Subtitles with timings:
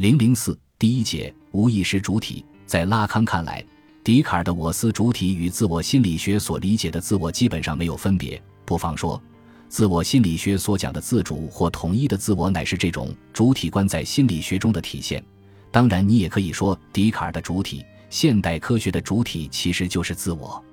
[0.00, 3.62] 零零四第一节无意识主体，在拉康看来，
[4.02, 8.42] 笛卡尔的我思主体与自我心理学所理解的自我基本上没有分别。
[8.64, 9.22] 不妨说，
[9.68, 15.22] 自我心理学所讲的自主或统一的自我，乃是这种主体观在心理学中的体现。
[15.70, 20.64] 当然，你也可以说，笛卡尔的主体，现代科学的主体，其实就是自我。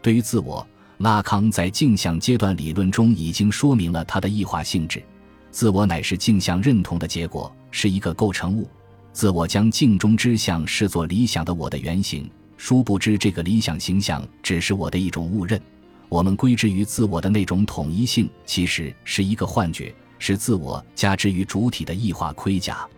[0.00, 0.64] 对于自我，
[0.98, 5.02] 拉康在镜像阶段理论中已经说明了它的异化性质。
[5.50, 7.52] 自我乃是镜像认同的结果。
[7.70, 8.68] 是一个构成物，
[9.12, 15.60] 自我将镜中之像视作理想的我的原型，殊不知这个理想形象只是我的一种误认。
[16.08, 22.88] 我们归之于自我的那种统一性，其实是一个幻觉，是自我加之于主体的异化盔甲。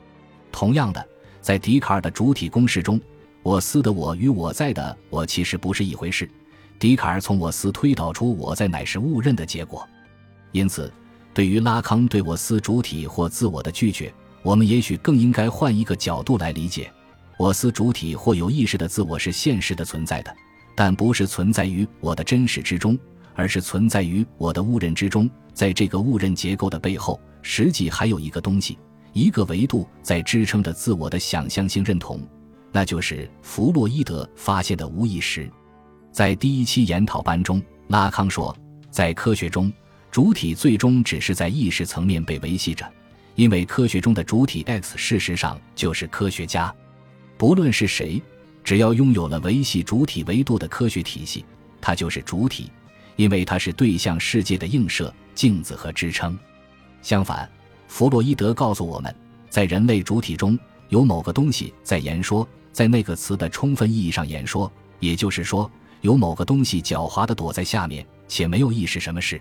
[0.53, 1.05] 同样的，
[1.41, 3.01] 在笛卡尔的主体公式中，
[3.43, 6.31] 我思的我与我在的我其实不是一回事。
[6.79, 9.87] 笛卡尔从我思推导出我在乃是误认的结果，
[10.53, 10.93] 因此，
[11.35, 14.13] 对于拉康对我思主体或自我的拒绝。
[14.43, 16.91] 我们也许更应该换一个角度来理解：
[17.39, 20.35] 我思主体或有意识的自我是现实的存在的，
[20.75, 22.99] 但不是存在于我的真实之中，
[23.35, 25.29] 而是存在于我的误认之中。
[25.53, 28.79] 在这个误认结构的背后，实际还有一个东西，
[29.13, 32.21] 一个维度在支撑着自我的想象性认同，
[32.73, 35.51] 那就是弗洛伊德发现的无意识。
[36.13, 38.57] 在第一期研讨班中，拉康说，
[38.91, 39.71] 在科学中，
[40.11, 42.91] 主体最终只是在意识层面被维系着。
[43.41, 46.71] 因为科学中的主体 X 事实上就是科学家，
[47.39, 48.21] 不论是谁，
[48.63, 51.43] 只要拥有了维系主体维度的科学体系，
[51.81, 52.71] 它就是主体，
[53.17, 56.39] 因为它是对象世界的映射、镜子和支撑。
[57.01, 57.51] 相反，
[57.89, 59.17] 弗洛伊德告诉我们，
[59.49, 60.59] 在人类主体中
[60.91, 65.71] 有某个东西在言说，在那个词的充分意义上言说，也就是说，
[66.03, 69.41] 有某个东西狡猾地躲在下面，且没有意识什么事。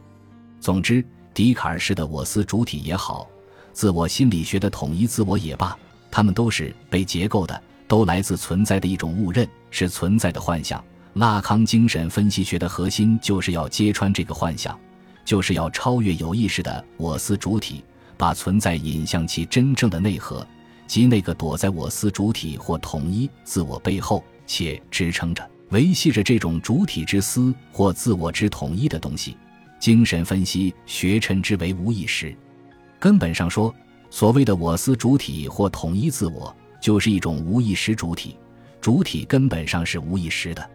[0.62, 3.28] 总之，笛卡尔式的我思主体也好。
[3.74, 5.78] 自我心理学的统一自我也罢，
[6.12, 10.84] 它们都是被结构的，都来自存在的一种误认，是存在的幻象。
[11.14, 14.78] 拉康精神分析学的核心就是要揭穿这个幻想，
[15.26, 17.84] 就是要超越有意识的我思主体，
[18.16, 20.46] 把存在引向其真正的内核，
[20.86, 29.36] 即那个躲在我思主体或统一自我背后，且支撑着、维系着这种主体之思或自我之统一的东西。
[29.80, 32.36] 精神分析学称之为无意识。
[33.00, 33.74] 根本上说，
[34.10, 38.38] 所谓的我思主体或统一自我，就是一种无意识主体。
[38.82, 40.70] 主体根本上是无意识的。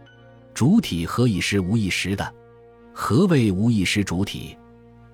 [0.53, 2.35] 主体何以是无意识的？
[2.93, 4.57] 何谓无意识主体？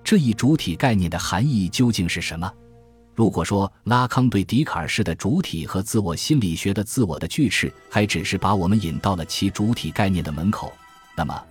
[0.03, 2.51] 这一主体概念的含义究竟是什么？
[3.13, 10.71] 如果说拉康对笛卡尔式的主体和自我心理学的自我的拒斥，还只是把我们引到了其主体概念的门口，
[11.15, 11.50] 那么。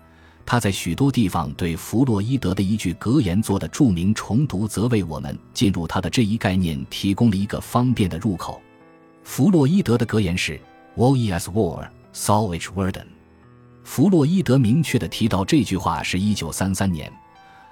[0.51, 8.61] 他在许多地方对弗洛伊德的一句格言做的著名重读，则为我们进入他的这一概念提供了一个方便的入口。
[9.23, 10.61] 弗洛伊德的格言是
[10.97, 13.05] “War is war, so is werden”。
[13.85, 17.13] 弗洛伊德明确的提到这句话是一九三三年，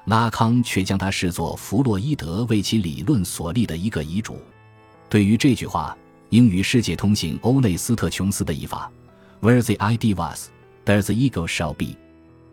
[0.05, 4.41] 拉康却将它视作弗洛伊德为其理论所立的一个遗嘱。
[5.09, 5.99] 对于这句话，
[6.31, 8.89] 英语世界通行欧内斯特·琼斯的译法
[9.41, 10.51] ：“Where the idea was,
[10.87, 11.99] there the ego shall be。”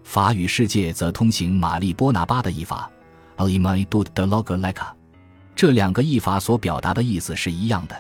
[0.06, 2.90] 法语世界则通行玛丽波拿巴的译法
[3.38, 4.86] ，“Alimai dud de logoleka”。
[5.56, 7.96] 这两个译法所表达的意思是一样的，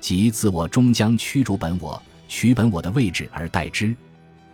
[0.00, 3.96] 即自我终将驱逐本我，取本我的位置而代之。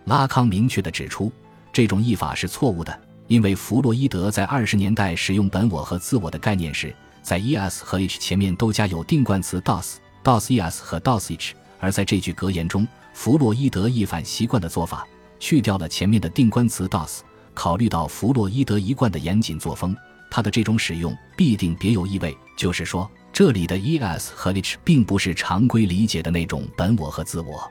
[0.05, 1.31] 拉康明确地指出，
[1.73, 15.05] 这种译法是错误的，因为弗洛伊德在二十年代使用本我和自我的概念时，在 es 和 h 前面都加有定冠词 das，das-es 和 das h 而在这句格言中，弗洛伊德一反习惯的做法。
[15.43, 17.19] 去掉了前面的定冠词 does，
[17.53, 19.93] 考虑到弗洛伊德一贯的严谨作风，
[20.31, 22.33] 他的这种使用必定别有意味。
[22.55, 27.69] 就是说，这里的 es 和 h 并不是常规理解的那种本我和自我。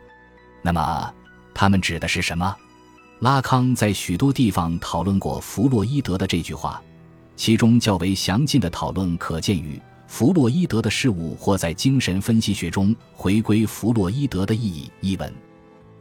[0.61, 1.15] 那么，
[1.55, 2.55] 他们指的是什么？
[3.21, 6.79] 拉康在许多地方讨论过弗洛伊德的这句话，
[7.37, 15.33] 其中较为详尽的讨论可见于《弗洛伊德的事物或在精神分析学中回归弗洛伊德的意义》一文。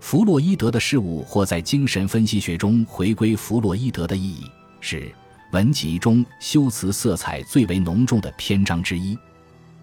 [0.02, 4.46] 弗洛伊德的事物或在精神分析学中回归弗洛伊德的意义，
[4.82, 5.10] 是
[5.52, 9.18] 文集中修辞色彩最为浓重的篇章之一。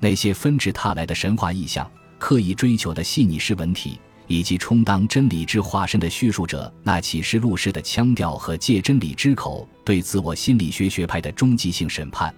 [0.00, 1.88] 那些纷至沓来的神话意象、
[2.18, 12.34] 刻意追求的细腻诗文体，以及充当真理之化身的叙述者那启示录式的腔调和借真理之口对自我心理学学派的终极性审判，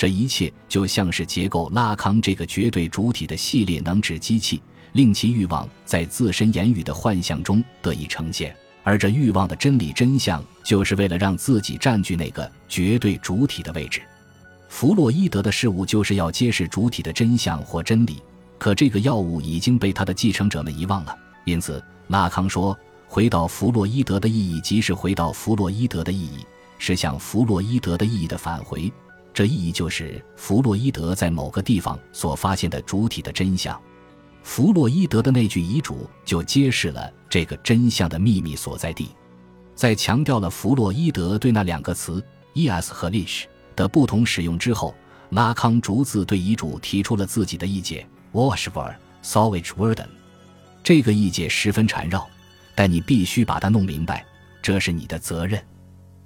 [0.00, 4.62] 这一切就像是结构拉康这个绝对主体的系列能指机器。
[4.92, 14.00] 令其欲望在自身言语的幻象中得以呈现，而这欲望的真理真相，就是为了让自己占据那个绝对主体的位置。
[14.70, 18.22] 弗洛伊德的事物就是要揭示主体的真相或真理，
[18.56, 21.14] 可这个药物已经被他的继承者们遗忘了。
[21.44, 22.74] 因此，拉康说
[23.06, 26.46] ：“回到弗洛伊德的意义，即是回到弗洛伊德的意义，
[26.78, 28.90] 是向弗洛伊德的意义的返回。
[29.32, 33.80] 这意义就是弗洛伊德在某个地方所发现的主体的真相。
[34.42, 39.10] 弗洛伊德的那句遗嘱就揭示了这个真相的秘密所在地。
[39.74, 42.22] 在强调了弗洛伊德对那两个词
[42.54, 43.44] ‘es’ 和 ‘lich’
[43.76, 44.94] 的不同使用之后，
[45.30, 50.06] 拉康逐字对遗嘱提出了自己的意见 ‘washver solvage worden’。”
[50.82, 52.26] 这个意见十分缠绕，
[52.74, 54.24] 但你必须把它弄明白，
[54.62, 55.62] 这是你的责任。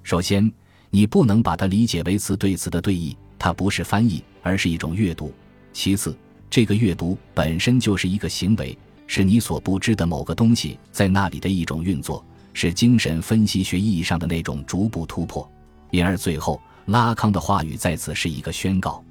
[0.03, 0.51] 首先，
[0.94, 5.35] 你不能把它理解为词对词的对译，它不是翻译，而是一种阅读。
[5.73, 6.17] 其次，
[6.49, 15.50] 这个阅读本身就是一个行为，是你所不知的某个东西在那里的一种运作，是精神分析学意义上的那种逐步突破。
[15.91, 19.05] 因而，最后拉康的话语在此是一个宣告，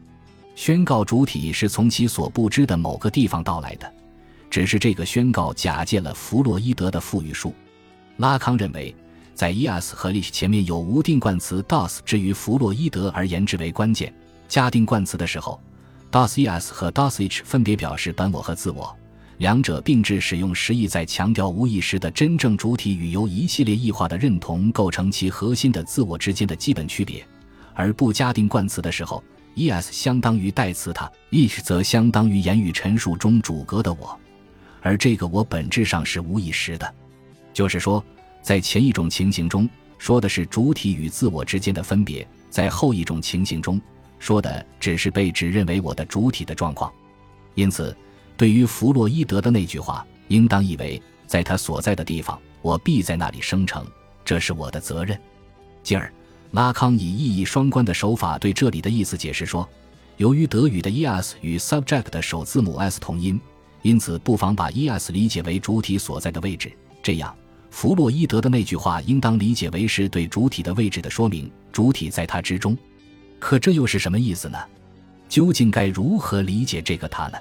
[0.55, 3.93] 宣告主体是从其所不知的某个地方到来的。
[4.49, 7.53] 只是这个宣告假借了弗洛伊德的赋予术。
[8.15, 8.95] 拉康认为，
[9.33, 14.13] 在 es 和 lich 前面有无定冠词 does，至于弗洛伊德而言之为关键。
[14.47, 15.59] 加定冠词的时候
[16.11, 18.95] ，does es 和 does ich 分别表示本我和自我，
[19.39, 27.25] 两者并置使用，实意在强调无意识的真正主体与由一系列异化的认同构成其核心的自我之间的基本区别。
[27.73, 29.23] 而不加定冠词的时候
[29.55, 34.15] ，es 相当于代词它，ich 则相当于言语陈述中主格的我。
[34.81, 36.93] 而这个我本质上是无意识的，
[37.51, 38.03] 就是说，
[38.43, 39.67] 在前一种情形中
[39.97, 43.81] 说的是主体与自我之间的分别，在后一种情形中
[44.19, 46.91] 说的只是被指认为我的主体的状况。
[47.55, 47.95] 因此，
[48.35, 53.85] 对于弗洛伊德的那句话，应当以为在他所在的地方，我必在那里生成，
[54.25, 55.17] 这是我的责任。
[55.81, 56.11] 进而，
[56.51, 59.67] 拉康以意义双关的手法对这里的意思解释说，
[60.17, 63.39] 由于德语的 es 与 subject 的首字母 s 同音。
[63.83, 67.35] 因此，不妨把 es 理解为主体所在的位置，这样，
[67.73, 72.77] 弗洛伊德的那句话应当理解为是对主体的位置的说明，主体在他之中。
[73.39, 74.59] 可这又是什么意思呢？
[75.27, 77.37] 究竟该如何理解这个他呢？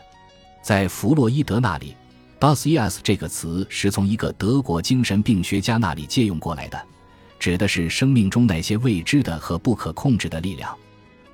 [0.63, 1.95] 在弗洛伊德那里
[2.41, 6.83] ，das es 这个词是从一个德国精神病学家那里借用过来的，
[7.39, 10.75] 指的是生命中那些未知的和不可控制的力量。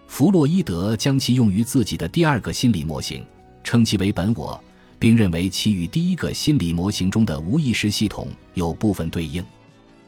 [0.08, 3.24] 弗洛伊德将其用于自己的第二个心理模型，
[3.62, 4.60] 称其为本我。
[4.98, 9.44] 并认为其与第一个心理模型中的无意识系统有部分对应。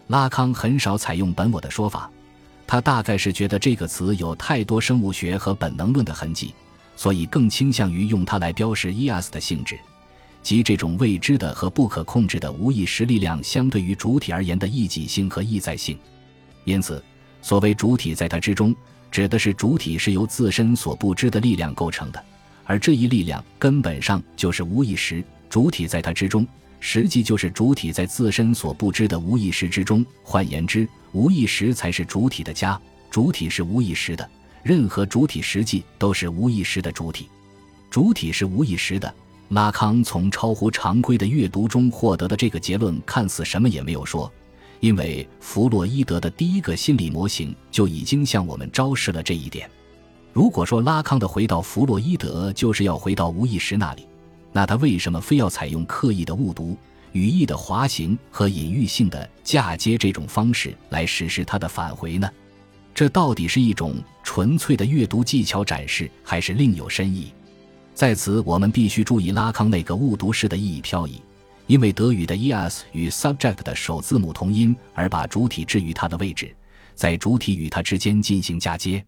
[0.09, 2.11] 拉康很少采用本我的说法，
[2.67, 6.53] 他大概是觉得这个词有太多生物学和本能论的痕迹，
[6.97, 9.79] 所以更倾向于用它来标识 ES 的性质，
[10.43, 15.97] 即这种未知的和不可控制的无意识力量相对于主体而言的异己性和意在性。
[16.65, 17.03] 因此，
[17.41, 18.75] 所谓主体在它之中，
[19.11, 22.25] 指的是主体是由自身所不知的力量构成的。
[22.71, 26.47] 而这一力量根本上就是无意识，主体在它之中，
[26.79, 30.07] 实际就是主体在自身所不知的无意识之中。
[30.23, 32.81] 换言之，无意识才是主体的家，
[33.11, 34.31] 主体是无意识的，
[34.63, 37.29] 任何主体实际都是无意识的主体。
[37.91, 39.13] 主体是无意识的。
[39.49, 44.33] 拉康从超乎常规的阅读中获得的这个结论，看似什么也没有说，
[44.79, 49.69] 因为弗洛伊德的第一个心理模型就已经向我们昭示了这一点。
[50.33, 54.07] 如果说拉康的回到弗洛伊德就是要回到无意识那里，
[54.53, 56.77] 那他为什么非要采用刻意的误读、
[57.13, 62.31] 语义的滑行和隐喻性的嫁接这种方式来实施他的返回呢？
[62.95, 67.33] 这到底是一种纯粹的阅读技巧展示，还是另有深意？
[67.93, 71.21] 在此，我们必须注意拉康那个误读式的意义漂移，
[71.67, 76.55] 因为德语的 es 与 subject 的首字母同音，而把主体置于它的位置，
[76.95, 79.05] 在主体与它之间进行嫁接。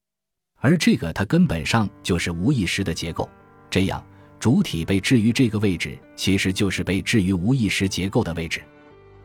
[0.62, 3.28] 而这个它根本上就是无意识的结构，
[3.68, 4.02] 这样
[4.38, 8.62] 主体被置于这个位置，其实就是被置于无意识结构的位置。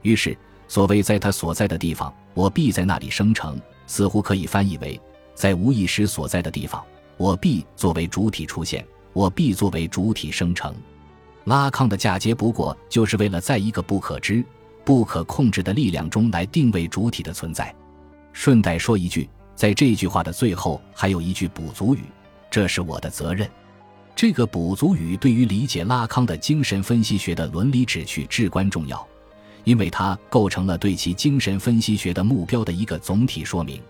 [0.01, 0.35] 于是，
[0.67, 4.99] 所谓在它所在的地方，我必在那里生成，似乎可以翻译为
[5.35, 6.83] 在无意识所在的地方，
[7.17, 10.75] 我必作为主体出现，我必作为主体生成。
[11.43, 14.43] 拉康的嫁接不过就是为了在一个不可知、
[14.83, 17.73] 不可控制的力量中来定位主体的存在。
[18.33, 19.29] 顺带说一句。
[19.57, 22.01] 在这句话的最后还有一句补足语
[22.51, 23.49] ：“这是我的责任。”
[24.15, 29.05] 这个补足语对于理解拉康的精神分析学的伦理旨趣至关重要，
[29.63, 33.81] 因为它构成了对其精神分析学的目标的一个总体说明。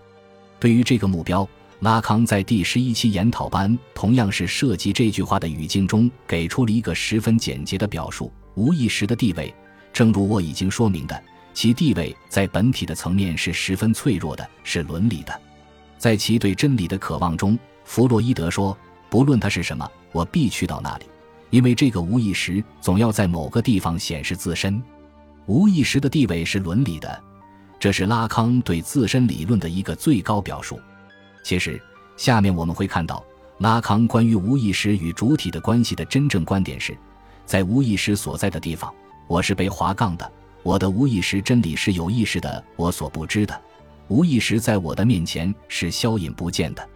[0.58, 1.46] 对于这个目标，
[1.80, 9.54] 拉康在第十一期研讨班同样是涉及这句话的语境中给出了一个十分简洁的表述：无意识的地位，
[9.92, 11.22] 正如我已经说明的，
[11.52, 15.40] 其地位在本体的层面是十分脆弱的，是伦理的。
[15.98, 18.76] 在其对真理的渴望中，弗洛伊德说
[19.10, 21.06] ：“不论它是什么，我必去到那里，
[21.50, 24.80] 因为这个无意识总要在某个地方显示自身。
[25.46, 27.20] 无意识的地位是伦理的，
[27.80, 30.78] 这是拉康对自身理论的一个最高表述。
[31.42, 31.82] 其实，
[32.16, 33.24] 下面我们会看到
[33.58, 36.96] 拉康关于无意识与主体的关系的真正观点是：
[37.44, 38.94] 在无意识所在的地方，
[39.26, 40.32] 我是被划杠的。
[40.62, 43.60] 我的无意识真理是有意识的，我所不知的。
[44.08, 46.88] 无意识在我的面前是消隐不见的。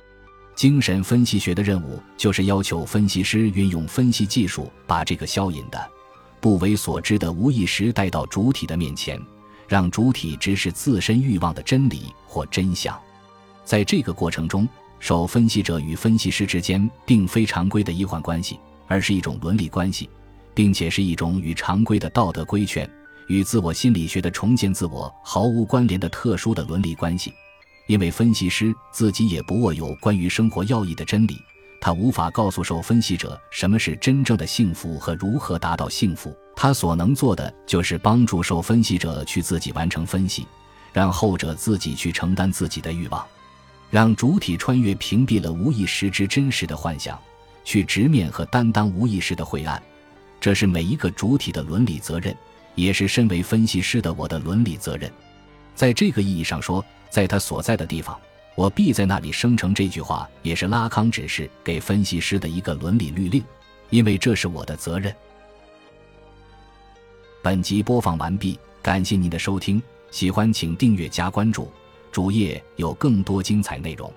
[0.55, 5.91] 精神分析学的任务就是要求分析师运用分析技术，把这个消隐的、
[6.41, 9.21] 不为所知的无意识带到主体的面前，
[9.67, 12.99] 让主体直视自身欲望的真理或真相。
[13.65, 20.09] 在这个过程中，受分析者与分析师之间并非常规的医患关系，而是一种伦理关系，
[20.55, 22.89] 并且是一种与常规的道德规劝、
[23.33, 27.33] 与自我心理学的重建自我毫无关联的特殊的伦理关系。
[27.87, 31.41] 因为分析师自己也不握有关于生活要义的真理，
[31.81, 36.37] 他无法告诉受分析者什么是真正的幸福和如何达到幸福。
[36.55, 40.47] 他所能做的就是帮助受分析者去自己完成分析，
[40.93, 43.27] 让后者自己去承担自己的欲望，
[43.91, 47.19] 让主体穿越屏蔽了无意识之真实的幻想，
[47.65, 49.83] 去直面和担当无意识的晦暗。
[50.39, 52.37] 这是每一个主体的伦理责任，
[52.75, 55.11] 也是身为分析师的我的伦理责任。
[55.75, 56.85] 在这个意义上说。
[57.13, 58.19] 在他所在的地方，
[58.55, 59.75] 我必在那里生成。
[59.75, 63.45] 这句话也是拉康指示给分析师的一个伦理律令，
[63.91, 65.15] 因为这是我的责任。
[67.43, 71.71] 本集播放完毕，感谢您的收听，喜欢请订阅加关注，
[72.11, 74.11] 主页有更多精彩内容。